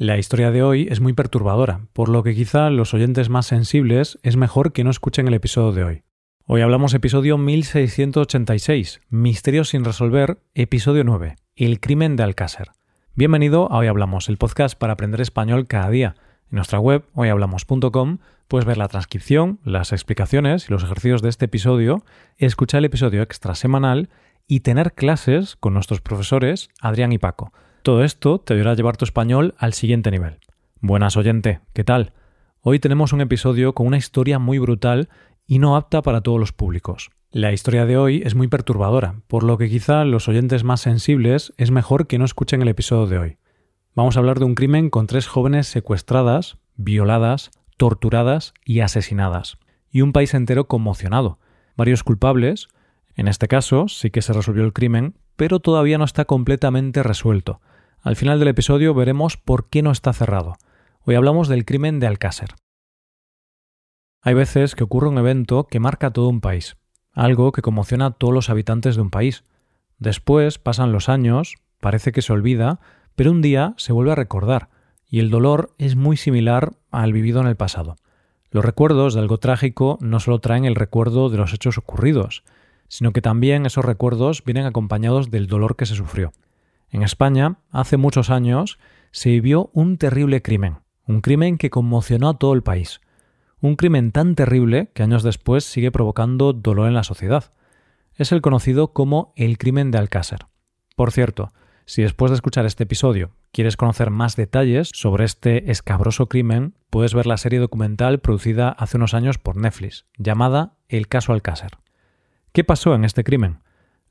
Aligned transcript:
La 0.00 0.16
historia 0.16 0.52
de 0.52 0.62
hoy 0.62 0.86
es 0.88 1.00
muy 1.00 1.12
perturbadora, 1.12 1.80
por 1.92 2.08
lo 2.08 2.22
que 2.22 2.32
quizá 2.32 2.70
los 2.70 2.94
oyentes 2.94 3.30
más 3.30 3.46
sensibles 3.46 4.20
es 4.22 4.36
mejor 4.36 4.72
que 4.72 4.84
no 4.84 4.90
escuchen 4.90 5.26
el 5.26 5.34
episodio 5.34 5.72
de 5.72 5.82
hoy. 5.82 6.02
Hoy 6.46 6.60
hablamos 6.60 6.94
episodio 6.94 7.36
1686, 7.36 9.00
Misterios 9.08 9.70
sin 9.70 9.84
resolver, 9.84 10.38
episodio 10.54 11.02
9, 11.02 11.34
El 11.56 11.80
crimen 11.80 12.14
de 12.14 12.22
Alcácer. 12.22 12.68
Bienvenido 13.16 13.72
a 13.72 13.78
Hoy 13.78 13.88
Hablamos, 13.88 14.28
el 14.28 14.36
podcast 14.36 14.78
para 14.78 14.92
aprender 14.92 15.20
español 15.20 15.66
cada 15.66 15.90
día. 15.90 16.14
En 16.48 16.54
nuestra 16.54 16.78
web, 16.78 17.04
hoyhablamos.com, 17.14 18.18
puedes 18.46 18.66
ver 18.66 18.78
la 18.78 18.86
transcripción, 18.86 19.58
las 19.64 19.90
explicaciones 19.90 20.68
y 20.68 20.72
los 20.72 20.84
ejercicios 20.84 21.22
de 21.22 21.30
este 21.30 21.46
episodio, 21.46 22.04
escuchar 22.36 22.78
el 22.78 22.84
episodio 22.84 23.20
extra 23.22 23.56
semanal 23.56 24.10
y 24.46 24.60
tener 24.60 24.92
clases 24.92 25.56
con 25.56 25.74
nuestros 25.74 26.00
profesores 26.00 26.68
Adrián 26.80 27.10
y 27.10 27.18
Paco. 27.18 27.52
Todo 27.82 28.04
esto 28.04 28.38
te 28.40 28.54
ayudará 28.54 28.72
a 28.72 28.74
llevar 28.74 28.96
tu 28.96 29.04
español 29.04 29.54
al 29.56 29.72
siguiente 29.72 30.10
nivel. 30.10 30.38
Buenas 30.80 31.16
oyente, 31.16 31.60
¿qué 31.72 31.84
tal? 31.84 32.12
Hoy 32.60 32.80
tenemos 32.80 33.12
un 33.12 33.20
episodio 33.20 33.72
con 33.72 33.86
una 33.86 33.96
historia 33.96 34.38
muy 34.38 34.58
brutal 34.58 35.08
y 35.46 35.58
no 35.58 35.76
apta 35.76 36.02
para 36.02 36.20
todos 36.20 36.40
los 36.40 36.52
públicos. 36.52 37.10
La 37.30 37.52
historia 37.52 37.86
de 37.86 37.96
hoy 37.96 38.22
es 38.24 38.34
muy 38.34 38.48
perturbadora, 38.48 39.20
por 39.28 39.44
lo 39.44 39.58
que 39.58 39.68
quizá 39.68 40.04
los 40.04 40.28
oyentes 40.28 40.64
más 40.64 40.80
sensibles 40.80 41.52
es 41.56 41.70
mejor 41.70 42.06
que 42.06 42.18
no 42.18 42.24
escuchen 42.24 42.62
el 42.62 42.68
episodio 42.68 43.06
de 43.06 43.18
hoy. 43.18 43.36
Vamos 43.94 44.16
a 44.16 44.20
hablar 44.20 44.38
de 44.38 44.44
un 44.44 44.54
crimen 44.54 44.90
con 44.90 45.06
tres 45.06 45.26
jóvenes 45.26 45.66
secuestradas, 45.68 46.58
violadas, 46.76 47.50
torturadas 47.76 48.54
y 48.64 48.80
asesinadas, 48.80 49.58
y 49.90 50.02
un 50.02 50.12
país 50.12 50.34
entero 50.34 50.66
conmocionado. 50.66 51.38
Varios 51.76 52.02
culpables, 52.02 52.68
en 53.14 53.28
este 53.28 53.46
caso 53.46 53.88
sí 53.88 54.10
que 54.10 54.22
se 54.22 54.32
resolvió 54.32 54.64
el 54.64 54.72
crimen, 54.72 55.14
pero 55.38 55.60
todavía 55.60 55.98
no 55.98 56.04
está 56.04 56.24
completamente 56.24 57.04
resuelto. 57.04 57.60
Al 58.02 58.16
final 58.16 58.40
del 58.40 58.48
episodio 58.48 58.92
veremos 58.92 59.36
por 59.36 59.68
qué 59.68 59.82
no 59.82 59.92
está 59.92 60.12
cerrado. 60.12 60.56
Hoy 61.04 61.14
hablamos 61.14 61.46
del 61.46 61.64
crimen 61.64 62.00
de 62.00 62.08
Alcácer. 62.08 62.56
Hay 64.20 64.34
veces 64.34 64.74
que 64.74 64.82
ocurre 64.82 65.08
un 65.08 65.16
evento 65.16 65.68
que 65.68 65.78
marca 65.78 66.10
todo 66.10 66.28
un 66.28 66.40
país, 66.40 66.76
algo 67.12 67.52
que 67.52 67.62
conmociona 67.62 68.06
a 68.06 68.10
todos 68.10 68.34
los 68.34 68.50
habitantes 68.50 68.96
de 68.96 69.02
un 69.02 69.10
país. 69.10 69.44
Después 69.98 70.58
pasan 70.58 70.90
los 70.90 71.08
años, 71.08 71.54
parece 71.80 72.10
que 72.10 72.20
se 72.20 72.32
olvida, 72.32 72.80
pero 73.14 73.30
un 73.30 73.40
día 73.40 73.74
se 73.76 73.92
vuelve 73.92 74.10
a 74.10 74.16
recordar, 74.16 74.70
y 75.08 75.20
el 75.20 75.30
dolor 75.30 75.70
es 75.78 75.94
muy 75.94 76.16
similar 76.16 76.72
al 76.90 77.12
vivido 77.12 77.40
en 77.40 77.46
el 77.46 77.56
pasado. 77.56 77.94
Los 78.50 78.64
recuerdos 78.64 79.14
de 79.14 79.20
algo 79.20 79.38
trágico 79.38 79.98
no 80.00 80.18
solo 80.18 80.40
traen 80.40 80.64
el 80.64 80.74
recuerdo 80.74 81.30
de 81.30 81.38
los 81.38 81.54
hechos 81.54 81.78
ocurridos, 81.78 82.42
sino 82.88 83.12
que 83.12 83.22
también 83.22 83.66
esos 83.66 83.84
recuerdos 83.84 84.42
vienen 84.44 84.66
acompañados 84.66 85.30
del 85.30 85.46
dolor 85.46 85.76
que 85.76 85.86
se 85.86 85.94
sufrió. 85.94 86.32
En 86.90 87.02
España, 87.02 87.58
hace 87.70 87.96
muchos 87.96 88.30
años, 88.30 88.78
se 89.10 89.30
vivió 89.30 89.70
un 89.72 89.98
terrible 89.98 90.42
crimen, 90.42 90.78
un 91.06 91.20
crimen 91.20 91.58
que 91.58 91.70
conmocionó 91.70 92.30
a 92.30 92.38
todo 92.38 92.54
el 92.54 92.62
país, 92.62 93.00
un 93.60 93.76
crimen 93.76 94.12
tan 94.12 94.34
terrible 94.34 94.90
que 94.94 95.02
años 95.02 95.22
después 95.22 95.64
sigue 95.64 95.90
provocando 95.90 96.52
dolor 96.52 96.88
en 96.88 96.94
la 96.94 97.04
sociedad. 97.04 97.52
Es 98.14 98.32
el 98.32 98.40
conocido 98.40 98.92
como 98.92 99.32
el 99.36 99.58
crimen 99.58 99.90
de 99.90 99.98
Alcácer. 99.98 100.46
Por 100.96 101.12
cierto, 101.12 101.52
si 101.84 102.02
después 102.02 102.30
de 102.30 102.36
escuchar 102.36 102.66
este 102.66 102.84
episodio 102.84 103.30
quieres 103.50 103.76
conocer 103.76 104.10
más 104.10 104.36
detalles 104.36 104.90
sobre 104.92 105.24
este 105.24 105.70
escabroso 105.70 106.28
crimen, 106.28 106.74
puedes 106.90 107.14
ver 107.14 107.26
la 107.26 107.38
serie 107.38 107.58
documental 107.58 108.20
producida 108.20 108.68
hace 108.68 108.96
unos 108.96 109.14
años 109.14 109.38
por 109.38 109.56
Netflix, 109.56 110.06
llamada 110.18 110.76
El 110.88 111.08
caso 111.08 111.32
Alcácer. 111.32 111.78
¿Qué 112.52 112.64
pasó 112.64 112.94
en 112.94 113.04
este 113.04 113.24
crimen? 113.24 113.60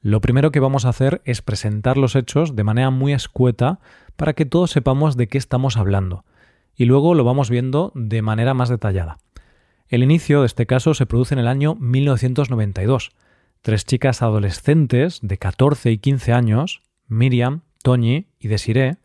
Lo 0.01 0.21
primero 0.21 0.51
que 0.51 0.59
vamos 0.59 0.85
a 0.85 0.89
hacer 0.89 1.21
es 1.25 1.41
presentar 1.41 1.97
los 1.97 2.15
hechos 2.15 2.55
de 2.55 2.63
manera 2.63 2.91
muy 2.91 3.13
escueta 3.13 3.79
para 4.15 4.33
que 4.33 4.45
todos 4.45 4.71
sepamos 4.71 5.17
de 5.17 5.27
qué 5.27 5.37
estamos 5.37 5.75
hablando, 5.75 6.23
y 6.75 6.85
luego 6.85 7.15
lo 7.15 7.23
vamos 7.23 7.49
viendo 7.49 7.91
de 7.95 8.21
manera 8.21 8.53
más 8.53 8.69
detallada. 8.69 9.17
El 9.87 10.03
inicio 10.03 10.41
de 10.41 10.45
este 10.45 10.67
caso 10.67 10.93
se 10.93 11.07
produce 11.07 11.33
en 11.33 11.39
el 11.39 11.47
año 11.47 11.75
1992. 11.75 13.11
Tres 13.61 13.85
chicas 13.85 14.21
adolescentes 14.21 15.19
de 15.23 15.37
14 15.37 15.91
y 15.91 15.97
15 15.97 16.33
años, 16.33 16.83
Miriam, 17.07 17.61
Toñi 17.81 18.27
y 18.39 18.49
Desiré, 18.49 18.97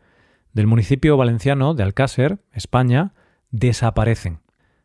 del 0.53 0.67
municipio 0.67 1.17
valenciano 1.17 1.73
de 1.73 1.83
Alcácer, 1.83 2.39
España, 2.51 3.13
desaparecen. 3.49 4.42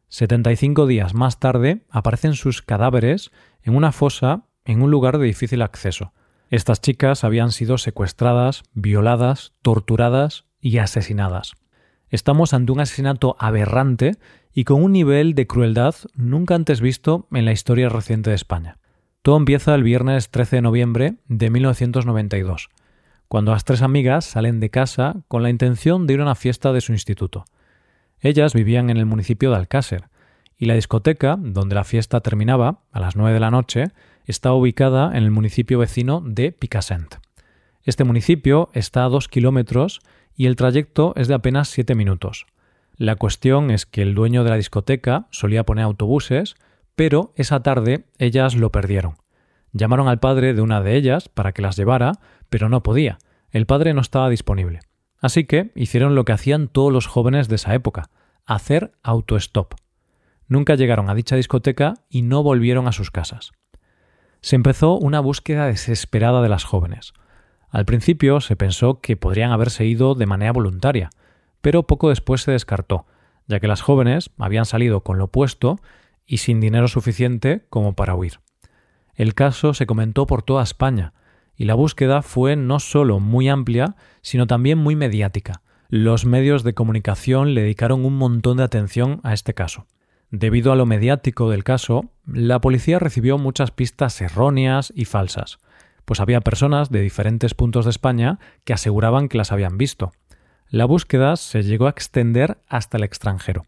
75 0.08 0.86
días 0.86 1.14
más 1.14 1.38
tarde 1.38 1.84
aparecen 1.90 2.34
sus 2.34 2.62
cadáveres 2.62 3.30
en 3.62 3.76
una 3.76 3.92
fosa 3.92 4.44
en 4.64 4.82
un 4.82 4.90
lugar 4.90 5.18
de 5.18 5.26
difícil 5.26 5.62
acceso. 5.62 6.12
Estas 6.50 6.80
chicas 6.80 7.24
habían 7.24 7.52
sido 7.52 7.76
secuestradas, 7.76 8.62
violadas, 8.72 9.52
torturadas 9.62 10.46
y 10.60 10.78
asesinadas. 10.78 11.54
Estamos 12.08 12.54
ante 12.54 12.72
un 12.72 12.80
asesinato 12.80 13.36
aberrante 13.38 14.16
y 14.54 14.64
con 14.64 14.82
un 14.82 14.92
nivel 14.92 15.34
de 15.34 15.46
crueldad 15.46 15.94
nunca 16.14 16.54
antes 16.54 16.80
visto 16.80 17.28
en 17.32 17.44
la 17.44 17.52
historia 17.52 17.90
reciente 17.90 18.30
de 18.30 18.36
España. 18.36 18.78
Todo 19.20 19.36
empieza 19.36 19.74
el 19.74 19.82
viernes 19.82 20.30
13 20.30 20.56
de 20.56 20.62
noviembre 20.62 21.14
de 21.26 21.50
1992, 21.50 22.70
cuando 23.28 23.52
las 23.52 23.64
tres 23.64 23.82
amigas 23.82 24.24
salen 24.24 24.58
de 24.58 24.70
casa 24.70 25.16
con 25.28 25.42
la 25.42 25.50
intención 25.50 26.06
de 26.06 26.14
ir 26.14 26.20
a 26.20 26.22
una 26.22 26.34
fiesta 26.34 26.72
de 26.72 26.80
su 26.80 26.92
instituto. 26.92 27.44
Ellas 28.20 28.54
vivían 28.54 28.90
en 28.90 28.96
el 28.96 29.06
municipio 29.06 29.50
de 29.50 29.56
Alcácer, 29.56 30.08
y 30.56 30.66
la 30.66 30.74
discoteca, 30.74 31.36
donde 31.38 31.76
la 31.76 31.84
fiesta 31.84 32.20
terminaba, 32.20 32.80
a 32.90 33.00
las 33.00 33.14
nueve 33.14 33.34
de 33.34 33.40
la 33.40 33.50
noche, 33.50 33.84
está 34.26 34.52
ubicada 34.52 35.16
en 35.16 35.22
el 35.22 35.30
municipio 35.30 35.78
vecino 35.78 36.20
de 36.24 36.52
Picassent. 36.52 37.16
Este 37.84 38.04
municipio 38.04 38.68
está 38.74 39.04
a 39.04 39.08
dos 39.08 39.28
kilómetros 39.28 40.00
y 40.36 40.46
el 40.46 40.56
trayecto 40.56 41.14
es 41.16 41.28
de 41.28 41.34
apenas 41.34 41.68
siete 41.68 41.94
minutos. 41.94 42.46
La 42.96 43.14
cuestión 43.14 43.70
es 43.70 43.86
que 43.86 44.02
el 44.02 44.14
dueño 44.14 44.42
de 44.42 44.50
la 44.50 44.56
discoteca 44.56 45.28
solía 45.30 45.64
poner 45.64 45.84
autobuses, 45.84 46.56
pero 46.96 47.32
esa 47.36 47.62
tarde 47.62 48.04
ellas 48.18 48.56
lo 48.56 48.72
perdieron. 48.72 49.14
Llamaron 49.72 50.08
al 50.08 50.18
padre 50.18 50.52
de 50.52 50.60
una 50.60 50.82
de 50.82 50.96
ellas 50.96 51.28
para 51.28 51.52
que 51.52 51.62
las 51.62 51.76
llevara, 51.76 52.12
pero 52.48 52.68
no 52.68 52.82
podía. 52.82 53.18
El 53.50 53.66
padre 53.66 53.94
no 53.94 54.00
estaba 54.00 54.28
disponible. 54.28 54.80
Así 55.20 55.44
que 55.44 55.72
hicieron 55.74 56.14
lo 56.14 56.24
que 56.24 56.32
hacían 56.32 56.68
todos 56.68 56.92
los 56.92 57.06
jóvenes 57.06 57.48
de 57.48 57.56
esa 57.56 57.74
época, 57.74 58.10
hacer 58.46 58.92
autostop. 59.02 59.74
Nunca 60.46 60.74
llegaron 60.76 61.10
a 61.10 61.14
dicha 61.14 61.36
discoteca 61.36 61.94
y 62.08 62.22
no 62.22 62.42
volvieron 62.42 62.88
a 62.88 62.92
sus 62.92 63.10
casas 63.10 63.52
se 64.40 64.56
empezó 64.56 64.96
una 64.96 65.20
búsqueda 65.20 65.66
desesperada 65.66 66.42
de 66.42 66.48
las 66.48 66.64
jóvenes. 66.64 67.12
Al 67.70 67.84
principio 67.84 68.40
se 68.40 68.56
pensó 68.56 69.00
que 69.00 69.16
podrían 69.16 69.50
haberse 69.50 69.84
ido 69.84 70.14
de 70.14 70.26
manera 70.26 70.52
voluntaria, 70.52 71.10
pero 71.60 71.86
poco 71.86 72.08
después 72.08 72.42
se 72.42 72.52
descartó, 72.52 73.06
ya 73.46 73.60
que 73.60 73.68
las 73.68 73.82
jóvenes 73.82 74.30
habían 74.38 74.64
salido 74.64 75.02
con 75.02 75.18
lo 75.18 75.24
opuesto 75.24 75.76
y 76.26 76.38
sin 76.38 76.60
dinero 76.60 76.88
suficiente 76.88 77.66
como 77.68 77.94
para 77.94 78.14
huir. 78.14 78.40
El 79.14 79.34
caso 79.34 79.74
se 79.74 79.86
comentó 79.86 80.26
por 80.26 80.42
toda 80.42 80.62
España, 80.62 81.12
y 81.58 81.64
la 81.64 81.74
búsqueda 81.74 82.22
fue 82.22 82.56
no 82.56 82.78
solo 82.78 83.18
muy 83.18 83.48
amplia, 83.48 83.96
sino 84.22 84.46
también 84.46 84.78
muy 84.78 84.94
mediática. 84.96 85.60
Los 85.88 86.24
medios 86.24 86.62
de 86.62 86.72
comunicación 86.72 87.52
le 87.52 87.62
dedicaron 87.62 88.04
un 88.04 88.16
montón 88.16 88.58
de 88.58 88.62
atención 88.62 89.20
a 89.24 89.34
este 89.34 89.54
caso. 89.54 89.86
Debido 90.30 90.70
a 90.70 90.76
lo 90.76 90.86
mediático 90.86 91.50
del 91.50 91.64
caso, 91.64 92.12
la 92.26 92.60
policía 92.60 93.00
recibió 93.00 93.38
muchas 93.38 93.72
pistas 93.72 94.20
erróneas 94.20 94.92
y 94.94 95.04
falsas, 95.04 95.58
pues 96.04 96.20
había 96.20 96.40
personas 96.40 96.90
de 96.90 97.00
diferentes 97.00 97.54
puntos 97.54 97.86
de 97.86 97.90
España 97.90 98.38
que 98.64 98.72
aseguraban 98.72 99.28
que 99.28 99.38
las 99.38 99.50
habían 99.50 99.78
visto. 99.78 100.12
La 100.68 100.84
búsqueda 100.84 101.36
se 101.36 101.64
llegó 101.64 101.86
a 101.86 101.90
extender 101.90 102.58
hasta 102.68 102.98
el 102.98 103.02
extranjero. 103.02 103.64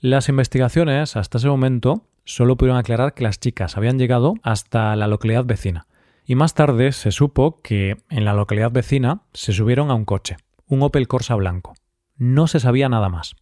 Las 0.00 0.28
investigaciones 0.28 1.14
hasta 1.14 1.38
ese 1.38 1.48
momento 1.48 2.08
solo 2.24 2.56
pudieron 2.56 2.78
aclarar 2.78 3.14
que 3.14 3.22
las 3.22 3.38
chicas 3.38 3.76
habían 3.76 3.98
llegado 3.98 4.34
hasta 4.42 4.96
la 4.96 5.06
localidad 5.06 5.44
vecina, 5.44 5.86
y 6.24 6.34
más 6.34 6.54
tarde 6.54 6.92
se 6.92 7.12
supo 7.12 7.60
que 7.62 7.96
en 8.10 8.24
la 8.24 8.34
localidad 8.34 8.70
vecina 8.70 9.22
se 9.32 9.52
subieron 9.52 9.90
a 9.90 9.94
un 9.94 10.04
coche, 10.04 10.36
un 10.66 10.82
Opel 10.82 11.08
Corsa 11.08 11.34
blanco. 11.34 11.74
No 12.16 12.46
se 12.46 12.60
sabía 12.60 12.88
nada 12.88 13.08
más. 13.08 13.34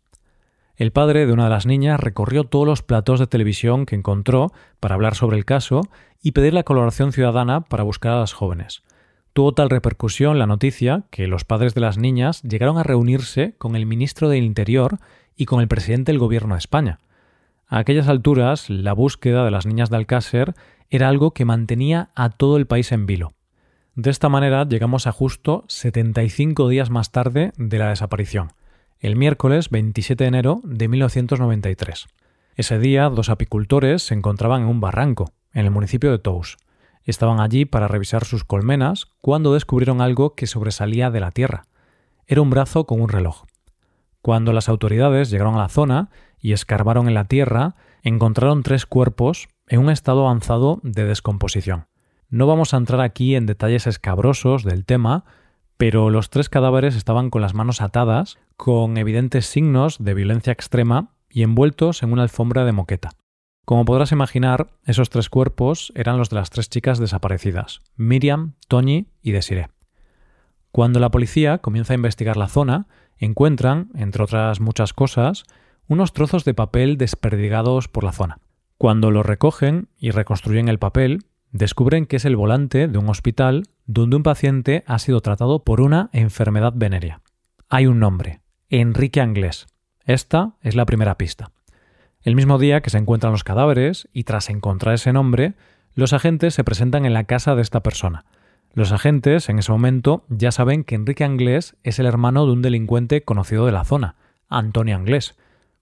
El 0.77 0.93
padre 0.93 1.27
de 1.27 1.33
una 1.33 1.45
de 1.45 1.51
las 1.51 1.67
niñas 1.67 2.01
recorrió 2.01 2.45
todos 2.45 2.67
los 2.67 2.83
platos 2.83 3.21
de 3.21 3.27
televisión 3.27 3.85
que 3.85 3.97
encontró 3.97 4.53
para 4.81 4.95
hablar 4.95 5.15
sobre 5.15 5.37
el 5.37 5.45
caso 5.45 5.83
y 6.23 6.33
pedir 6.33 6.55
la 6.55 6.63
colaboración 6.63 7.13
ciudadana 7.13 7.61
para 7.61 7.83
buscar 7.83 8.13
a 8.13 8.21
las 8.21 8.33
jóvenes. 8.33 8.83
Tuvo 9.33 9.53
tal 9.53 9.71
repercusión 9.71 10.39
la 10.39 10.47
noticia 10.47 11.05
que 11.11 11.27
los 11.27 11.45
padres 11.45 11.75
de 11.75 11.83
las 11.83 11.99
niñas 11.99 12.43
llegaron 12.43 12.79
a 12.79 12.83
reunirse 12.83 13.55
con 13.59 13.77
el 13.77 13.87
ministro 13.87 14.29
del 14.29 14.43
Interior 14.43 14.99
y 15.37 15.45
con 15.45 15.61
el 15.61 15.69
presidente 15.69 16.13
del 16.13 16.19
Gobierno 16.19 16.55
de 16.55 16.59
España. 16.61 16.99
A 17.71 17.79
aquellas 17.79 18.09
alturas, 18.09 18.69
la 18.69 18.93
búsqueda 18.93 19.47
de 19.47 19.51
las 19.51 19.65
niñas 19.65 19.89
de 19.89 19.97
Alcácer 19.97 20.53
era 20.91 21.09
algo 21.09 21.31
que 21.31 21.47
mantenía 21.47 22.11
a 22.15 22.29
todo 22.29 22.59
el 22.59 22.67
país 22.67 22.93
en 22.93 23.07
vilo. 23.07 23.33
De 23.95 24.11
esta 24.11 24.29
manera 24.29 24.65
llegamos 24.69 25.07
a 25.07 25.13
justo 25.13 25.65
75 25.69 26.69
días 26.69 26.91
más 26.91 27.11
tarde 27.11 27.53
de 27.57 27.79
la 27.79 27.89
desaparición 27.89 28.51
el 29.01 29.17
miércoles 29.17 29.71
27 29.71 30.25
de 30.25 30.29
enero 30.29 30.61
de 30.63 30.87
1993. 30.87 32.07
Ese 32.55 32.79
día, 32.79 33.09
dos 33.09 33.31
apicultores 33.31 34.03
se 34.03 34.15
encontraban 34.15 34.63
en 34.63 34.69
un 34.69 34.81
barranco, 34.81 35.33
en 35.55 35.65
el 35.65 35.71
municipio 35.71 36.11
de 36.11 36.19
Tous. 36.19 36.59
Estaban 37.05 37.41
allí 37.41 37.65
para 37.65 37.89
revisar 37.89 38.27
sus 38.27 38.45
colmenas 38.45 39.07
cuando 39.23 39.55
descubrieron 39.55 40.03
algo 40.03 40.35
que 40.35 40.47
sobresalía 40.47 41.11
de 41.11 41.21
la 41.21 41.31
tierra. 41.31 41.65
Era 42.27 42.43
un 42.43 42.51
brazo 42.51 42.85
con 42.85 43.01
un 43.01 43.09
reloj. 43.09 43.45
Cuando 44.21 44.53
las 44.53 44.69
autoridades 44.69 45.31
llegaron 45.31 45.55
a 45.55 45.61
la 45.61 45.71
zona 45.71 46.11
y 46.41 46.53
escarbaron 46.53 47.09
en 47.09 47.15
la 47.15 47.25
tierra, 47.25 47.77
encontraron 48.03 48.63
tres 48.63 48.87
cuerpos 48.87 49.49
en 49.67 49.81
un 49.81 49.91
estado 49.91 50.27
avanzado 50.27 50.81
de 50.83 51.05
descomposición. 51.05 51.87
No 52.29 52.47
vamos 52.47 52.75
a 52.75 52.77
entrar 52.77 53.01
aquí 53.01 53.35
en 53.35 53.47
detalles 53.47 53.87
escabrosos 53.87 54.65
del 54.65 54.85
tema, 54.85 55.25
pero 55.77 56.11
los 56.11 56.31
tres 56.31 56.49
cadáveres 56.49 56.95
estaban 56.95 57.31
con 57.31 57.43
las 57.43 57.55
manos 57.55 57.81
atadas, 57.81 58.39
con 58.57 58.97
evidentes 58.99 59.47
signos 59.47 59.97
de 59.99 60.15
violencia 60.15 60.53
extrema 60.53 61.15
y 61.29 61.43
envueltos 61.43 62.03
en 62.03 62.13
una 62.13 62.23
alfombra 62.23 62.65
de 62.65 62.73
moqueta. 62.73 63.11
Como 63.65 63.85
podrás 63.85 64.13
imaginar, 64.13 64.69
esos 64.85 65.11
tres 65.11 65.29
cuerpos 65.29 65.93
eran 65.95 66.19
los 66.19 66.29
de 66.29 66.37
las 66.37 66.51
tres 66.51 66.69
chicas 66.69 66.99
desaparecidas, 66.99 67.83
Miriam, 67.97 68.55
Tony 68.69 69.07
y 69.23 69.33
Desiree. 69.33 69.69
Cuando 70.73 71.01
la 71.01 71.11
policía 71.11 71.59
comienza 71.59 71.95
a 71.95 71.97
investigar 71.97 72.37
la 72.37 72.49
zona, 72.49 72.87
encuentran, 73.19 73.91
entre 73.95 74.23
otras 74.23 74.61
muchas 74.61 74.93
cosas, 74.93 75.45
unos 75.91 76.13
trozos 76.13 76.45
de 76.45 76.55
papel 76.55 76.99
desperdigados 76.99 77.89
por 77.89 78.05
la 78.05 78.13
zona. 78.13 78.39
Cuando 78.79 79.11
los 79.11 79.27
recogen 79.27 79.89
y 79.99 80.13
reconstruyen 80.13 80.69
el 80.69 80.79
papel, 80.79 81.25
descubren 81.51 82.07
que 82.07 82.15
es 82.15 82.25
el 82.25 82.37
volante 82.37 82.87
de 82.87 82.97
un 82.97 83.09
hospital 83.09 83.65
donde 83.87 84.15
un 84.15 84.23
paciente 84.23 84.85
ha 84.87 85.01
sido 85.01 85.21
tratado 85.21 85.65
por 85.65 85.81
una 85.81 86.09
enfermedad 86.13 86.73
venérea. 86.77 87.23
Hay 87.69 87.89
un 87.89 87.99
nombre, 87.99 88.41
Enrique 88.69 89.21
Anglés. 89.21 89.67
Esta 90.05 90.55
es 90.63 90.77
la 90.77 90.87
primera 90.87 91.19
pista. 91.19 91.51
El 92.23 92.37
mismo 92.37 92.59
día 92.59 92.83
que 92.83 92.91
se 92.91 92.99
encuentran 92.99 93.33
los 93.33 93.43
cadáveres 93.43 94.09
y 94.13 94.23
tras 94.23 94.49
encontrar 94.49 94.95
ese 94.95 95.13
nombre, 95.13 95.55
los 95.95 96.13
agentes 96.13 96.55
se 96.55 96.63
presentan 96.63 97.05
en 97.05 97.15
la 97.15 97.25
casa 97.25 97.57
de 97.57 97.63
esta 97.63 97.83
persona. 97.83 98.27
Los 98.75 98.93
agentes 98.93 99.49
en 99.49 99.59
ese 99.59 99.73
momento 99.73 100.25
ya 100.29 100.53
saben 100.53 100.85
que 100.85 100.95
Enrique 100.95 101.25
Anglés 101.25 101.75
es 101.83 101.99
el 101.99 102.07
hermano 102.07 102.47
de 102.47 102.53
un 102.53 102.63
delincuente 102.63 103.25
conocido 103.25 103.67
de 103.67 103.73
la 103.73 103.83
zona, 103.83 104.15
Antonio 104.49 104.95
Anglés. 104.95 105.35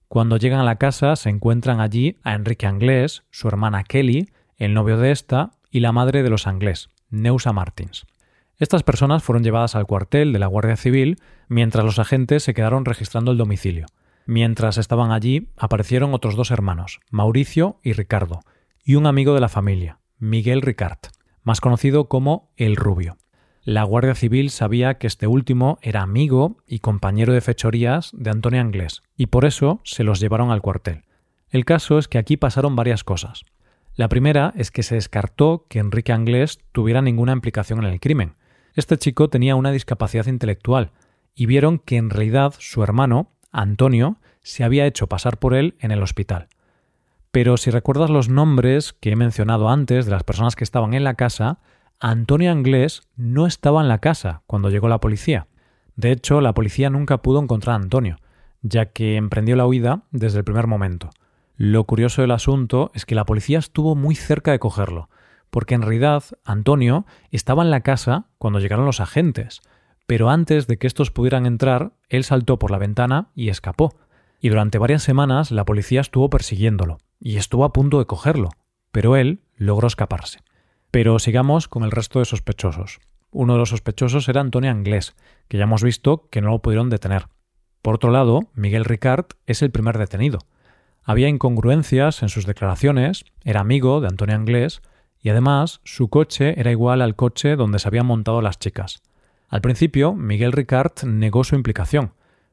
Cuando 0.08 0.38
llegan 0.38 0.60
a 0.60 0.64
la 0.64 0.76
casa 0.76 1.16
se 1.16 1.28
encuentran 1.28 1.81
allí 1.81 2.16
a 2.22 2.34
Enrique 2.34 2.66
Anglés, 2.66 3.25
su 3.31 3.46
hermana 3.46 3.84
Kelly, 3.84 4.31
el 4.56 4.72
novio 4.72 4.96
de 4.96 5.10
esta 5.10 5.50
y 5.70 5.81
la 5.81 5.93
madre 5.93 6.22
de 6.22 6.31
los 6.31 6.46
Anglés, 6.46 6.88
Neusa 7.10 7.52
Martins. 7.52 8.06
Estas 8.56 8.82
personas 8.82 9.22
fueron 9.22 9.44
llevadas 9.44 9.76
al 9.76 9.87
cuartel 9.87 10.32
de 10.32 10.38
la 10.38 10.46
Guardia 10.46 10.76
Civil 10.76 11.19
mientras 11.49 11.84
los 11.84 11.99
agentes 11.99 12.43
se 12.43 12.55
quedaron 12.55 12.87
registrando 12.87 13.32
el 13.32 13.38
domicilio. 13.38 13.87
Mientras 14.25 14.78
estaban 14.78 15.12
allí, 15.12 15.50
aparecieron 15.58 16.14
otros 16.14 16.37
dos 16.37 16.50
hermanos, 16.50 17.00
Mauricio 17.11 17.78
y 17.82 17.93
Ricardo, 17.93 18.40
y 18.84 18.94
un 18.94 19.06
amigo 19.06 19.34
de 19.34 19.40
la 19.40 19.49
familia, 19.50 19.99
Miguel 20.19 20.62
Ricard, 20.62 20.99
más 21.43 21.61
conocido 21.61 22.08
como 22.08 22.50
El 22.56 22.76
Rubio. 22.76 23.19
La 23.68 23.82
Guardia 23.82 24.14
Civil 24.14 24.48
sabía 24.48 24.94
que 24.94 25.06
este 25.06 25.26
último 25.26 25.78
era 25.82 26.00
amigo 26.00 26.56
y 26.66 26.78
compañero 26.78 27.34
de 27.34 27.42
fechorías 27.42 28.12
de 28.14 28.30
Antonio 28.30 28.62
Anglés, 28.62 29.02
y 29.14 29.26
por 29.26 29.44
eso 29.44 29.82
se 29.84 30.04
los 30.04 30.20
llevaron 30.20 30.50
al 30.50 30.62
cuartel. 30.62 31.04
El 31.50 31.66
caso 31.66 31.98
es 31.98 32.08
que 32.08 32.16
aquí 32.16 32.38
pasaron 32.38 32.76
varias 32.76 33.04
cosas. 33.04 33.44
La 33.94 34.08
primera 34.08 34.54
es 34.56 34.70
que 34.70 34.82
se 34.82 34.94
descartó 34.94 35.66
que 35.68 35.80
Enrique 35.80 36.14
Anglés 36.14 36.60
tuviera 36.72 37.02
ninguna 37.02 37.32
implicación 37.32 37.80
en 37.80 37.92
el 37.92 38.00
crimen. 38.00 38.36
Este 38.72 38.96
chico 38.96 39.28
tenía 39.28 39.54
una 39.54 39.70
discapacidad 39.70 40.24
intelectual, 40.28 40.92
y 41.34 41.44
vieron 41.44 41.78
que 41.78 41.98
en 41.98 42.08
realidad 42.08 42.54
su 42.58 42.82
hermano 42.82 43.32
Antonio, 43.52 44.16
se 44.40 44.64
había 44.64 44.86
hecho 44.86 45.08
pasar 45.08 45.36
por 45.36 45.52
él 45.52 45.76
en 45.80 45.90
el 45.90 46.02
hospital. 46.02 46.48
Pero 47.30 47.58
si 47.58 47.70
recuerdas 47.70 48.08
los 48.08 48.30
nombres 48.30 48.94
que 48.94 49.10
he 49.10 49.16
mencionado 49.16 49.68
antes 49.68 50.06
de 50.06 50.12
las 50.12 50.24
personas 50.24 50.56
que 50.56 50.64
estaban 50.64 50.94
en 50.94 51.04
la 51.04 51.16
casa, 51.16 51.58
Antonio 52.00 52.52
Anglés 52.52 53.02
no 53.16 53.48
estaba 53.48 53.82
en 53.82 53.88
la 53.88 53.98
casa 53.98 54.42
cuando 54.46 54.70
llegó 54.70 54.88
la 54.88 55.00
policía. 55.00 55.48
De 55.96 56.12
hecho, 56.12 56.40
la 56.40 56.54
policía 56.54 56.90
nunca 56.90 57.22
pudo 57.22 57.42
encontrar 57.42 57.72
a 57.72 57.82
Antonio, 57.82 58.18
ya 58.62 58.86
que 58.86 59.16
emprendió 59.16 59.56
la 59.56 59.66
huida 59.66 60.02
desde 60.12 60.38
el 60.38 60.44
primer 60.44 60.68
momento. 60.68 61.10
Lo 61.56 61.82
curioso 61.84 62.22
del 62.22 62.30
asunto 62.30 62.92
es 62.94 63.04
que 63.04 63.16
la 63.16 63.24
policía 63.24 63.58
estuvo 63.58 63.96
muy 63.96 64.14
cerca 64.14 64.52
de 64.52 64.60
cogerlo, 64.60 65.08
porque 65.50 65.74
en 65.74 65.82
realidad 65.82 66.22
Antonio 66.44 67.04
estaba 67.32 67.64
en 67.64 67.70
la 67.72 67.80
casa 67.80 68.26
cuando 68.38 68.60
llegaron 68.60 68.86
los 68.86 69.00
agentes, 69.00 69.60
pero 70.06 70.30
antes 70.30 70.68
de 70.68 70.78
que 70.78 70.86
estos 70.86 71.10
pudieran 71.10 71.46
entrar, 71.46 71.94
él 72.08 72.22
saltó 72.22 72.60
por 72.60 72.70
la 72.70 72.78
ventana 72.78 73.30
y 73.34 73.48
escapó. 73.48 73.96
Y 74.40 74.50
durante 74.50 74.78
varias 74.78 75.02
semanas 75.02 75.50
la 75.50 75.64
policía 75.64 76.00
estuvo 76.00 76.30
persiguiéndolo, 76.30 76.98
y 77.18 77.38
estuvo 77.38 77.64
a 77.64 77.72
punto 77.72 77.98
de 77.98 78.06
cogerlo, 78.06 78.50
pero 78.92 79.16
él 79.16 79.40
logró 79.56 79.88
escaparse. 79.88 80.38
Pero 80.90 81.19
sigamos 81.19 81.69
con 81.69 81.85
el 81.85 81.90
resto 81.90 82.19
de 82.19 82.25
sospechosos. 82.25 83.00
Uno 83.31 83.52
de 83.52 83.58
los 83.58 83.70
sospechosos 83.70 84.29
era 84.29 84.40
Antonio 84.40 84.70
Anglés, 84.70 85.14
que 85.49 85.58
ya 85.58 85.64
hemos 85.64 85.82
visto 85.82 86.29
que 86.31 86.40
no 86.40 86.49
lo 86.49 86.62
pudieron 86.62 86.88
detener. 86.88 87.29
Por 87.82 87.94
otro 87.94 88.11
lado, 88.11 88.49
Miguel 88.55 88.85
Ricard 88.85 89.26
es 89.46 89.62
el 89.62 89.70
primer 89.70 89.99
detenido. 89.99 90.38
Había 91.05 91.29
incongruencias 91.29 92.23
en 92.23 92.29
sus 92.29 92.46
declaraciones, 92.46 93.25
era 93.44 93.61
amigo 93.61 94.00
de 94.00 94.08
Antonio 94.08 94.35
Anglés, 94.35 94.82
y 95.20 95.29
además 95.29 95.81
su 95.85 96.08
coche 96.08 96.58
era 96.61 96.70
igual 96.70 97.02
al 97.02 97.17
coche 97.17 97.56
donde 97.56 97.79
se 97.79 97.88
habían 97.88 98.06
montado 98.06 98.40
las 98.40 98.58
chicas. 98.58 99.02
Al 99.49 99.61
principio, 99.61 100.14
Miguel 100.14 100.52
Ricard 100.52 101.05
negó 101.05 101.44
su 101.44 101.55
implicación, 101.55 102.12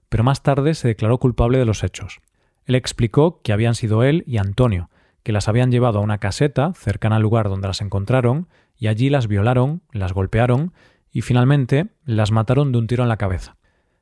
pero 0.09 0.23
más 0.23 0.43
tarde 0.43 0.73
se 0.73 0.87
declaró 0.87 1.19
culpable 1.19 1.57
de 1.57 1.65
los 1.65 1.83
hechos. 1.83 2.21
Él 2.65 2.75
explicó 2.75 3.41
que 3.41 3.53
habían 3.53 3.75
sido 3.75 4.03
él 4.03 4.23
y 4.25 4.37
Antonio, 4.37 4.89
que 5.25 5.31
las 5.31 5.47
habían 5.47 5.71
llevado 5.71 5.97
a 5.97 6.03
una 6.03 6.19
caseta 6.19 6.73
cercana 6.75 7.15
al 7.15 7.23
lugar 7.23 7.49
donde 7.49 7.67
las 7.67 7.81
encontraron, 7.81 8.47
y 8.77 8.87
allí 8.87 9.09
las 9.09 9.27
violaron, 9.27 9.81
las 9.91 10.13
golpearon 10.13 10.71
y 11.11 11.21
finalmente 11.21 11.87
las 12.05 12.31
mataron 12.31 12.71
de 12.71 12.77
un 12.77 12.85
tiro 12.85 13.01
en 13.01 13.09
la 13.09 13.17
cabeza. 13.17 13.57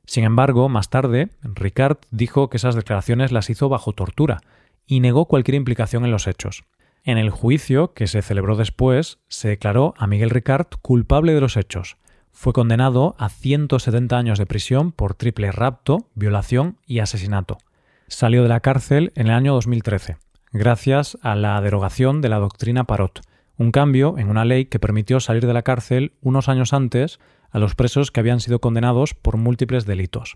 Sin 0.05 0.25
embargo, 0.25 0.67
más 0.67 0.89
tarde, 0.89 1.29
Ricard 1.41 1.99
dijo 2.11 2.49
que 2.49 2.57
esas 2.57 2.75
declaraciones 2.75 3.31
las 3.31 3.49
hizo 3.49 3.69
bajo 3.69 3.93
tortura 3.93 4.41
y 4.85 4.99
negó 4.99 5.29
cualquier 5.29 5.55
implicación 5.55 6.03
en 6.03 6.11
los 6.11 6.27
hechos. 6.27 6.65
En 7.05 7.17
el 7.17 7.29
juicio, 7.29 7.93
que 7.93 8.07
se 8.07 8.21
celebró 8.21 8.57
después, 8.57 9.19
se 9.29 9.47
declaró 9.47 9.93
a 9.97 10.07
Miguel 10.07 10.29
Ricard 10.29 10.67
culpable 10.81 11.33
de 11.33 11.39
los 11.39 11.55
hechos, 11.55 11.95
fue 12.33 12.51
condenado 12.51 13.15
a 13.17 13.29
170 13.29 14.17
años 14.17 14.39
de 14.39 14.45
prisión 14.45 14.91
por 14.91 15.13
triple 15.13 15.53
rapto, 15.53 16.09
violación 16.15 16.79
y 16.85 16.99
asesinato. 16.99 17.59
Salió 18.07 18.43
de 18.43 18.49
la 18.49 18.59
cárcel 18.59 19.13
en 19.15 19.27
el 19.27 19.33
año 19.33 19.53
2013, 19.53 20.17
gracias 20.53 21.17
a 21.23 21.35
la 21.35 21.59
derogación 21.61 22.21
de 22.21 22.29
la 22.29 22.37
doctrina 22.37 22.85
Parot, 22.85 23.21
un 23.57 23.71
cambio 23.71 24.17
en 24.19 24.29
una 24.29 24.45
ley 24.45 24.65
que 24.65 24.79
permitió 24.79 25.19
salir 25.19 25.45
de 25.45 25.53
la 25.53 25.63
cárcel 25.63 26.13
unos 26.21 26.47
años 26.47 26.73
antes 26.73 27.19
a 27.49 27.59
los 27.59 27.75
presos 27.75 28.11
que 28.11 28.19
habían 28.19 28.39
sido 28.39 28.59
condenados 28.59 29.15
por 29.15 29.37
múltiples 29.37 29.85
delitos. 29.85 30.35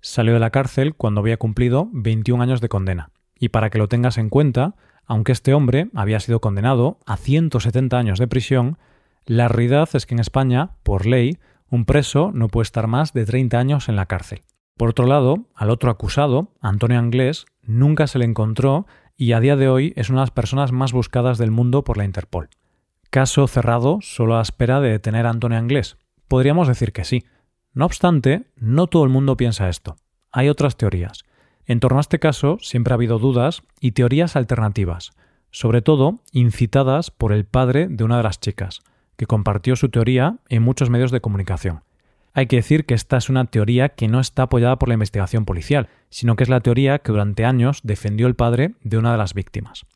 Salió 0.00 0.34
de 0.34 0.40
la 0.40 0.50
cárcel 0.50 0.94
cuando 0.94 1.20
había 1.20 1.36
cumplido 1.36 1.88
21 1.92 2.42
años 2.42 2.60
de 2.60 2.68
condena. 2.68 3.10
Y 3.38 3.48
para 3.48 3.68
que 3.68 3.78
lo 3.78 3.88
tengas 3.88 4.18
en 4.18 4.28
cuenta, 4.28 4.76
aunque 5.04 5.32
este 5.32 5.52
hombre 5.52 5.88
había 5.94 6.20
sido 6.20 6.40
condenado 6.40 6.98
a 7.04 7.16
170 7.16 7.98
años 7.98 8.18
de 8.18 8.28
prisión, 8.28 8.78
la 9.24 9.48
realidad 9.48 9.88
es 9.94 10.06
que 10.06 10.14
en 10.14 10.20
España, 10.20 10.70
por 10.84 11.06
ley, 11.06 11.38
un 11.68 11.84
preso 11.84 12.30
no 12.32 12.48
puede 12.48 12.64
estar 12.64 12.86
más 12.86 13.12
de 13.12 13.24
30 13.24 13.58
años 13.58 13.88
en 13.88 13.96
la 13.96 14.06
cárcel. 14.06 14.42
Por 14.76 14.90
otro 14.90 15.06
lado, 15.06 15.46
al 15.54 15.70
otro 15.70 15.90
acusado, 15.90 16.52
Antonio 16.60 16.98
Anglés, 16.98 17.46
nunca 17.62 18.06
se 18.06 18.18
le 18.18 18.26
encontró 18.26 18.86
y 19.16 19.32
a 19.32 19.40
día 19.40 19.56
de 19.56 19.68
hoy 19.68 19.92
es 19.96 20.10
una 20.10 20.20
de 20.20 20.22
las 20.24 20.30
personas 20.30 20.72
más 20.72 20.92
buscadas 20.92 21.38
del 21.38 21.50
mundo 21.50 21.84
por 21.84 21.96
la 21.96 22.04
Interpol. 22.04 22.50
Caso 23.10 23.46
cerrado 23.46 23.98
solo 24.02 24.36
a 24.36 24.42
espera 24.42 24.80
de 24.80 24.90
detener 24.90 25.26
a 25.26 25.30
Antonio 25.30 25.58
Anglés. 25.58 25.96
Podríamos 26.28 26.68
decir 26.68 26.92
que 26.92 27.04
sí. 27.04 27.24
No 27.72 27.86
obstante, 27.86 28.50
no 28.56 28.88
todo 28.88 29.04
el 29.04 29.10
mundo 29.10 29.36
piensa 29.36 29.68
esto. 29.68 29.96
Hay 30.32 30.48
otras 30.48 30.76
teorías. 30.76 31.24
En 31.64 31.80
torno 31.80 31.98
a 31.98 32.00
este 32.02 32.18
caso 32.18 32.58
siempre 32.60 32.92
ha 32.92 32.96
habido 32.96 33.18
dudas 33.18 33.62
y 33.80 33.92
teorías 33.92 34.36
alternativas, 34.36 35.12
sobre 35.50 35.82
todo 35.82 36.20
incitadas 36.32 37.10
por 37.10 37.32
el 37.32 37.44
padre 37.44 37.88
de 37.88 38.04
una 38.04 38.18
de 38.18 38.22
las 38.22 38.38
chicas, 38.38 38.80
que 39.16 39.26
compartió 39.26 39.76
su 39.76 39.88
teoría 39.88 40.38
en 40.48 40.62
muchos 40.62 40.90
medios 40.90 41.10
de 41.10 41.20
comunicación. 41.20 41.82
Hay 42.36 42.48
que 42.48 42.56
decir 42.56 42.84
que 42.84 42.92
esta 42.92 43.16
es 43.16 43.30
una 43.30 43.46
teoría 43.46 43.88
que 43.88 44.08
no 44.08 44.20
está 44.20 44.42
apoyada 44.42 44.78
por 44.78 44.90
la 44.90 44.92
investigación 44.92 45.46
policial, 45.46 45.88
sino 46.10 46.36
que 46.36 46.42
es 46.42 46.50
la 46.50 46.60
teoría 46.60 46.98
que 46.98 47.10
durante 47.10 47.46
años 47.46 47.80
defendió 47.82 48.26
el 48.26 48.34
padre 48.34 48.74
de 48.82 48.98
una 48.98 49.10
de 49.10 49.16
las 49.16 49.32
víctimas. 49.32 49.86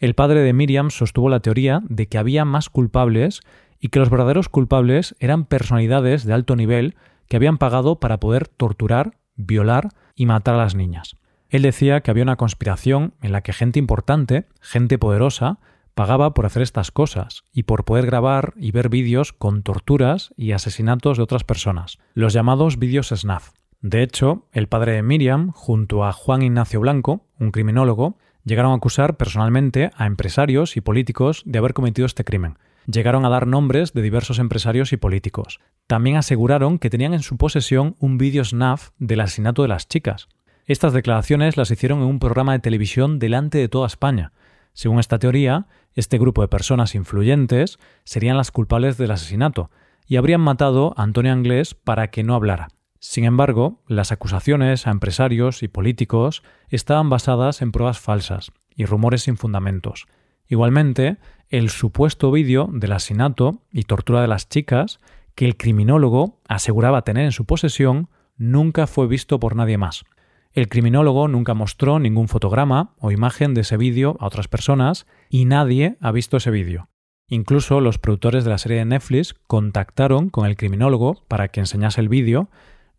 El 0.00 0.14
padre 0.14 0.40
de 0.40 0.54
Miriam 0.54 0.90
sostuvo 0.90 1.28
la 1.28 1.40
teoría 1.40 1.82
de 1.84 2.06
que 2.06 2.16
había 2.16 2.46
más 2.46 2.70
culpables 2.70 3.42
y 3.78 3.88
que 3.88 3.98
los 3.98 4.08
verdaderos 4.08 4.48
culpables 4.48 5.14
eran 5.20 5.44
personalidades 5.44 6.24
de 6.24 6.32
alto 6.32 6.56
nivel 6.56 6.96
que 7.28 7.36
habían 7.36 7.58
pagado 7.58 8.00
para 8.00 8.18
poder 8.18 8.48
torturar, 8.48 9.18
violar 9.36 9.90
y 10.14 10.24
matar 10.24 10.54
a 10.54 10.58
las 10.64 10.74
niñas. 10.74 11.16
Él 11.50 11.60
decía 11.60 12.00
que 12.00 12.10
había 12.10 12.22
una 12.22 12.36
conspiración 12.36 13.12
en 13.20 13.32
la 13.32 13.42
que 13.42 13.52
gente 13.52 13.78
importante, 13.78 14.46
gente 14.62 14.96
poderosa, 14.96 15.58
pagaba 15.94 16.34
por 16.34 16.46
hacer 16.46 16.62
estas 16.62 16.90
cosas 16.90 17.44
y 17.52 17.64
por 17.64 17.84
poder 17.84 18.06
grabar 18.06 18.54
y 18.56 18.70
ver 18.70 18.88
vídeos 18.88 19.32
con 19.32 19.62
torturas 19.62 20.32
y 20.36 20.52
asesinatos 20.52 21.16
de 21.16 21.22
otras 21.22 21.44
personas, 21.44 21.98
los 22.14 22.32
llamados 22.32 22.78
vídeos 22.78 23.08
SNAF. 23.08 23.50
De 23.80 24.02
hecho, 24.02 24.46
el 24.52 24.68
padre 24.68 24.92
de 24.92 25.02
Miriam, 25.02 25.50
junto 25.52 26.04
a 26.04 26.12
Juan 26.12 26.42
Ignacio 26.42 26.80
Blanco, 26.80 27.26
un 27.38 27.50
criminólogo, 27.50 28.16
llegaron 28.44 28.72
a 28.72 28.76
acusar 28.76 29.16
personalmente 29.16 29.90
a 29.96 30.06
empresarios 30.06 30.76
y 30.76 30.80
políticos 30.80 31.42
de 31.46 31.58
haber 31.58 31.74
cometido 31.74 32.06
este 32.06 32.24
crimen. 32.24 32.58
Llegaron 32.86 33.24
a 33.24 33.28
dar 33.28 33.46
nombres 33.46 33.92
de 33.92 34.02
diversos 34.02 34.38
empresarios 34.38 34.92
y 34.92 34.96
políticos. 34.96 35.60
También 35.86 36.16
aseguraron 36.16 36.78
que 36.78 36.90
tenían 36.90 37.14
en 37.14 37.22
su 37.22 37.36
posesión 37.36 37.96
un 37.98 38.18
vídeo 38.18 38.44
SNAF 38.44 38.90
del 38.98 39.20
asesinato 39.20 39.62
de 39.62 39.68
las 39.68 39.88
chicas. 39.88 40.28
Estas 40.66 40.92
declaraciones 40.92 41.56
las 41.56 41.70
hicieron 41.70 41.98
en 42.00 42.06
un 42.06 42.18
programa 42.18 42.52
de 42.52 42.60
televisión 42.60 43.18
delante 43.18 43.58
de 43.58 43.68
toda 43.68 43.86
España. 43.86 44.32
Según 44.74 45.00
esta 45.00 45.18
teoría, 45.18 45.66
este 45.94 46.18
grupo 46.18 46.42
de 46.42 46.48
personas 46.48 46.94
influyentes 46.94 47.78
serían 48.04 48.36
las 48.36 48.50
culpables 48.50 48.96
del 48.96 49.10
asesinato 49.10 49.70
y 50.06 50.16
habrían 50.16 50.40
matado 50.40 50.94
a 50.96 51.02
Antonio 51.02 51.32
Anglés 51.32 51.74
para 51.74 52.10
que 52.10 52.22
no 52.22 52.34
hablara. 52.34 52.68
Sin 52.98 53.24
embargo, 53.24 53.82
las 53.88 54.12
acusaciones 54.12 54.86
a 54.86 54.90
empresarios 54.90 55.62
y 55.62 55.68
políticos 55.68 56.42
estaban 56.68 57.10
basadas 57.10 57.60
en 57.60 57.72
pruebas 57.72 57.98
falsas 57.98 58.52
y 58.76 58.84
rumores 58.84 59.22
sin 59.22 59.36
fundamentos. 59.36 60.06
Igualmente, 60.48 61.16
el 61.48 61.70
supuesto 61.70 62.30
vídeo 62.30 62.68
del 62.72 62.92
asesinato 62.92 63.62
y 63.70 63.84
tortura 63.84 64.22
de 64.22 64.28
las 64.28 64.48
chicas 64.48 65.00
que 65.34 65.46
el 65.46 65.56
criminólogo 65.56 66.40
aseguraba 66.46 67.02
tener 67.02 67.24
en 67.24 67.32
su 67.32 67.44
posesión 67.44 68.08
nunca 68.36 68.86
fue 68.86 69.06
visto 69.06 69.40
por 69.40 69.56
nadie 69.56 69.78
más. 69.78 70.04
El 70.52 70.68
criminólogo 70.68 71.28
nunca 71.28 71.54
mostró 71.54 71.98
ningún 71.98 72.28
fotograma 72.28 72.94
o 72.98 73.10
imagen 73.10 73.54
de 73.54 73.62
ese 73.62 73.78
vídeo 73.78 74.16
a 74.20 74.26
otras 74.26 74.48
personas 74.48 75.06
y 75.32 75.46
nadie 75.46 75.96
ha 76.02 76.12
visto 76.12 76.36
ese 76.36 76.50
vídeo. 76.50 76.90
Incluso 77.26 77.80
los 77.80 77.96
productores 77.96 78.44
de 78.44 78.50
la 78.50 78.58
serie 78.58 78.76
de 78.76 78.84
Netflix 78.84 79.34
contactaron 79.46 80.28
con 80.28 80.46
el 80.46 80.58
criminólogo 80.58 81.24
para 81.26 81.48
que 81.48 81.60
enseñase 81.60 82.02
el 82.02 82.10
vídeo 82.10 82.50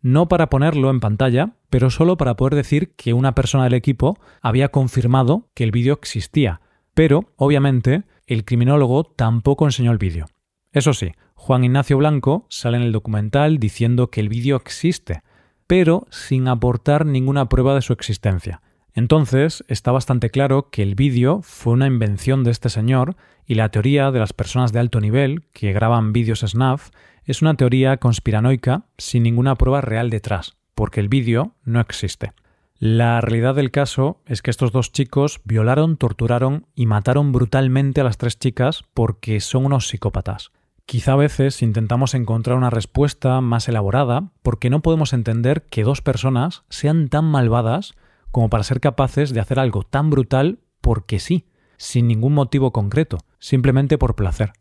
no 0.02 0.26
para 0.26 0.50
ponerlo 0.50 0.90
en 0.90 0.98
pantalla, 0.98 1.54
pero 1.70 1.90
solo 1.90 2.16
para 2.16 2.34
poder 2.34 2.56
decir 2.56 2.92
que 2.96 3.12
una 3.12 3.36
persona 3.36 3.64
del 3.64 3.74
equipo 3.74 4.18
había 4.42 4.70
confirmado 4.70 5.48
que 5.54 5.62
el 5.62 5.70
vídeo 5.70 5.94
existía. 5.94 6.60
Pero, 6.92 7.32
obviamente, 7.36 8.02
el 8.26 8.44
criminólogo 8.44 9.04
tampoco 9.04 9.64
enseñó 9.64 9.92
el 9.92 9.98
vídeo. 9.98 10.26
Eso 10.72 10.92
sí, 10.92 11.12
Juan 11.36 11.62
Ignacio 11.62 11.96
Blanco 11.98 12.46
sale 12.50 12.78
en 12.78 12.82
el 12.82 12.92
documental 12.92 13.58
diciendo 13.58 14.10
que 14.10 14.20
el 14.20 14.28
vídeo 14.28 14.56
existe, 14.56 15.22
pero 15.68 16.08
sin 16.10 16.48
aportar 16.48 17.06
ninguna 17.06 17.48
prueba 17.48 17.76
de 17.76 17.82
su 17.82 17.92
existencia. 17.92 18.60
Entonces, 18.94 19.64
está 19.66 19.90
bastante 19.90 20.30
claro 20.30 20.70
que 20.70 20.82
el 20.82 20.94
vídeo 20.94 21.40
fue 21.42 21.72
una 21.72 21.88
invención 21.88 22.44
de 22.44 22.52
este 22.52 22.68
señor 22.68 23.16
y 23.44 23.56
la 23.56 23.68
teoría 23.68 24.12
de 24.12 24.20
las 24.20 24.32
personas 24.32 24.72
de 24.72 24.78
alto 24.78 25.00
nivel 25.00 25.42
que 25.52 25.72
graban 25.72 26.12
vídeos 26.12 26.44
snuff 26.46 26.90
es 27.24 27.42
una 27.42 27.54
teoría 27.54 27.96
conspiranoica 27.96 28.84
sin 28.96 29.24
ninguna 29.24 29.56
prueba 29.56 29.80
real 29.80 30.10
detrás, 30.10 30.56
porque 30.76 31.00
el 31.00 31.08
vídeo 31.08 31.54
no 31.64 31.80
existe. 31.80 32.32
La 32.78 33.20
realidad 33.20 33.56
del 33.56 33.72
caso 33.72 34.20
es 34.26 34.42
que 34.42 34.50
estos 34.50 34.70
dos 34.70 34.92
chicos 34.92 35.40
violaron, 35.44 35.96
torturaron 35.96 36.66
y 36.74 36.86
mataron 36.86 37.32
brutalmente 37.32 38.00
a 38.00 38.04
las 38.04 38.18
tres 38.18 38.38
chicas 38.38 38.84
porque 38.94 39.40
son 39.40 39.66
unos 39.66 39.88
psicópatas. 39.88 40.52
Quizá 40.86 41.12
a 41.12 41.16
veces 41.16 41.62
intentamos 41.62 42.14
encontrar 42.14 42.56
una 42.58 42.70
respuesta 42.70 43.40
más 43.40 43.68
elaborada 43.68 44.30
porque 44.42 44.70
no 44.70 44.82
podemos 44.82 45.14
entender 45.14 45.62
que 45.62 45.82
dos 45.82 46.02
personas 46.02 46.64
sean 46.68 47.08
tan 47.08 47.24
malvadas 47.24 47.94
como 48.34 48.50
para 48.50 48.64
ser 48.64 48.80
capaces 48.80 49.32
de 49.32 49.38
hacer 49.38 49.60
algo 49.60 49.84
tan 49.84 50.10
brutal 50.10 50.58
porque 50.80 51.20
sí, 51.20 51.44
sin 51.76 52.08
ningún 52.08 52.34
motivo 52.34 52.72
concreto, 52.72 53.18
simplemente 53.38 53.96
por 53.96 54.16
placer. 54.16 54.54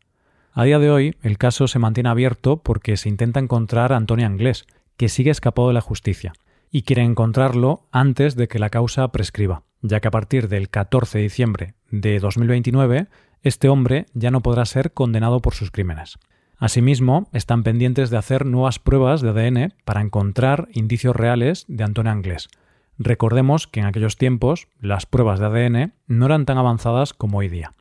A 0.51 0.63
día 0.63 0.77
de 0.77 0.91
hoy, 0.91 1.15
el 1.23 1.39
caso 1.39 1.67
se 1.67 1.79
mantiene 1.79 2.09
abierto 2.09 2.57
porque 2.57 2.97
se 2.97 3.09
intenta 3.09 3.39
encontrar 3.39 3.91
a 3.91 3.97
Antonio 3.97 4.27
Anglés, 4.27 4.67
que 4.95 5.09
sigue 5.09 5.31
escapado 5.31 5.69
de 5.69 5.73
la 5.73 5.81
justicia, 5.81 6.33
y 6.69 6.83
quiere 6.83 7.01
encontrarlo 7.01 7.87
antes 7.91 8.35
de 8.35 8.47
que 8.47 8.59
la 8.59 8.69
causa 8.69 9.07
prescriba, 9.07 9.63
ya 9.81 10.01
que 10.01 10.07
a 10.07 10.11
partir 10.11 10.49
del 10.49 10.69
14 10.69 11.17
de 11.17 11.23
diciembre 11.23 11.73
de 11.89 12.19
2029, 12.19 13.07
este 13.41 13.69
hombre 13.69 14.05
ya 14.13 14.29
no 14.29 14.41
podrá 14.41 14.65
ser 14.65 14.93
condenado 14.93 15.39
por 15.39 15.55
sus 15.55 15.71
crímenes. 15.71 16.19
Asimismo, 16.59 17.27
están 17.33 17.63
pendientes 17.63 18.11
de 18.11 18.17
hacer 18.17 18.45
nuevas 18.45 18.77
pruebas 18.77 19.21
de 19.21 19.29
ADN 19.29 19.73
para 19.83 20.01
encontrar 20.01 20.67
indicios 20.73 21.15
reales 21.15 21.65
de 21.67 21.83
Antonio 21.83 22.11
Anglés. 22.11 22.49
Recordemos 22.97 23.67
que 23.67 23.79
en 23.79 23.85
aquellos 23.85 24.17
tiempos 24.17 24.67
las 24.79 25.05
pruebas 25.05 25.39
de 25.39 25.45
ADN 25.47 25.93
no 26.07 26.25
eran 26.25 26.45
tan 26.45 26.57
avanzadas 26.57 27.13
como 27.13 27.39
hoy 27.39 27.49
día. 27.49 27.71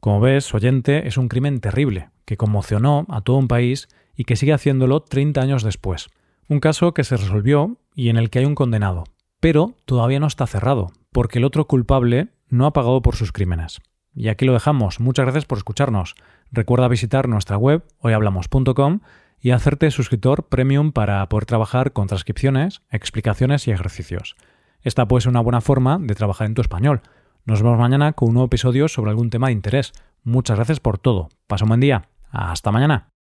Como 0.00 0.20
ves, 0.20 0.52
oyente, 0.54 1.08
es 1.08 1.16
un 1.16 1.28
crimen 1.28 1.60
terrible, 1.60 2.10
que 2.24 2.36
conmocionó 2.36 3.06
a 3.08 3.20
todo 3.20 3.36
un 3.36 3.48
país 3.48 3.88
y 4.16 4.24
que 4.24 4.36
sigue 4.36 4.52
haciéndolo 4.52 5.00
30 5.00 5.40
años 5.40 5.62
después. 5.62 6.08
Un 6.48 6.60
caso 6.60 6.94
que 6.94 7.04
se 7.04 7.16
resolvió 7.16 7.78
y 7.94 8.08
en 8.08 8.16
el 8.16 8.30
que 8.30 8.40
hay 8.40 8.44
un 8.44 8.54
condenado, 8.54 9.04
pero 9.40 9.74
todavía 9.86 10.20
no 10.20 10.26
está 10.26 10.46
cerrado, 10.46 10.92
porque 11.12 11.38
el 11.38 11.44
otro 11.44 11.66
culpable 11.66 12.28
no 12.48 12.66
ha 12.66 12.72
pagado 12.72 13.02
por 13.02 13.16
sus 13.16 13.32
crímenes. 13.32 13.80
Y 14.14 14.28
aquí 14.28 14.44
lo 14.44 14.52
dejamos. 14.52 15.00
Muchas 15.00 15.24
gracias 15.24 15.44
por 15.44 15.58
escucharnos. 15.58 16.14
Recuerda 16.52 16.88
visitar 16.88 17.28
nuestra 17.28 17.56
web 17.56 17.84
hoyhablamos.com 17.98 19.00
y 19.40 19.50
hacerte 19.50 19.90
suscriptor 19.90 20.48
premium 20.48 20.92
para 20.92 21.28
poder 21.28 21.46
trabajar 21.46 21.92
con 21.92 22.06
transcripciones, 22.06 22.82
explicaciones 22.90 23.66
y 23.68 23.72
ejercicios. 23.72 24.36
Esta 24.84 25.08
puede 25.08 25.22
ser 25.22 25.30
una 25.30 25.40
buena 25.40 25.60
forma 25.60 25.98
de 25.98 26.14
trabajar 26.14 26.46
en 26.46 26.54
tu 26.54 26.60
español 26.60 27.02
nos 27.46 27.62
vemos 27.62 27.78
mañana 27.78 28.14
con 28.14 28.28
un 28.28 28.34
nuevo 28.34 28.46
episodio 28.46 28.88
sobre 28.88 29.10
algún 29.10 29.28
tema 29.28 29.48
de 29.48 29.52
interés. 29.52 29.92
Muchas 30.22 30.56
gracias 30.56 30.80
por 30.80 30.96
todo. 30.96 31.28
Pasa 31.46 31.66
un 31.66 31.68
buen 31.68 31.80
día. 31.80 32.08
Hasta 32.30 32.72
mañana. 32.72 33.13